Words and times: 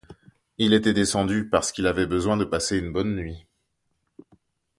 Il 0.57 0.73
était 0.73 0.95
descendu, 0.95 1.47
parce 1.47 1.71
qu'il 1.71 1.85
avait 1.85 2.07
besoin 2.07 2.35
de 2.35 2.43
passer 2.43 2.79
une 2.79 2.91
bonne 2.91 3.15
nuit. 3.15 3.45